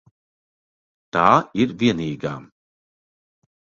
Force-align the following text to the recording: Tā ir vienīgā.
Tā 1.19 1.27
ir 1.67 1.77
vienīgā. 1.85 2.37